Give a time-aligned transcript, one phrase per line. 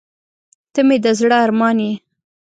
[0.73, 1.93] •ته مې د زړه ارمان یې.